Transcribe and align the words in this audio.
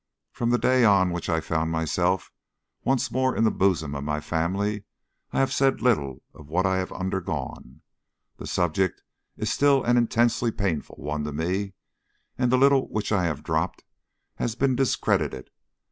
From 0.31 0.49
the 0.49 0.57
day 0.57 0.83
on 0.83 1.11
which 1.11 1.29
I 1.29 1.39
found 1.41 1.69
myself 1.69 2.31
once 2.83 3.11
more 3.11 3.35
in 3.35 3.43
the 3.43 3.51
bosom 3.51 3.93
of 3.93 4.03
my 4.03 4.19
family 4.19 4.83
I 5.31 5.37
have 5.37 5.53
said 5.53 5.79
little 5.79 6.23
of 6.33 6.49
what 6.49 6.65
I 6.65 6.77
have 6.79 6.91
undergone. 6.91 7.81
The 8.37 8.47
subject 8.47 9.03
is 9.37 9.51
still 9.51 9.83
an 9.83 9.97
intensely 9.97 10.49
painful 10.49 10.95
one 10.95 11.23
to 11.25 11.31
me, 11.31 11.73
and 12.35 12.51
the 12.51 12.57
little 12.57 12.87
which 12.89 13.11
I 13.11 13.25
have 13.25 13.43
dropped 13.43 13.83
has 14.37 14.55
been 14.55 14.75
discredited. 14.75 15.51